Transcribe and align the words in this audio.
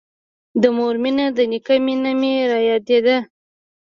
د 0.61 0.63
مور 0.77 0.95
مينه 1.03 1.25
د 1.37 1.39
نيکه 1.51 1.75
مينه 1.85 2.11
مې 2.19 2.33
رايادېده. 2.51 3.17